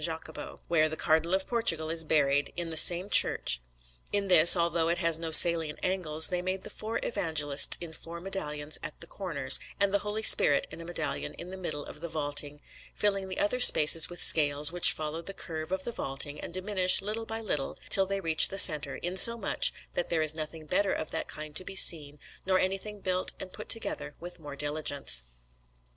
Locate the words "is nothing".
20.23-20.65